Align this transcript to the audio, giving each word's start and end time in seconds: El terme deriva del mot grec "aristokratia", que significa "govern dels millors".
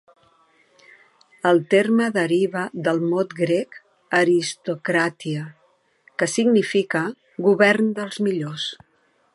El 1.49 1.59
terme 1.73 2.07
deriva 2.15 2.63
del 2.87 3.03
mot 3.11 3.35
grec 3.41 3.77
"aristokratia", 4.21 5.45
que 6.23 6.31
significa 6.39 7.05
"govern 7.51 7.95
dels 8.01 8.21
millors". 8.29 8.69